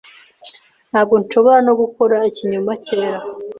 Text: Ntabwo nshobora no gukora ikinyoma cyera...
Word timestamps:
Ntabwo 0.89 1.13
nshobora 1.23 1.59
no 1.67 1.73
gukora 1.81 2.15
ikinyoma 2.29 2.73
cyera... 2.85 3.23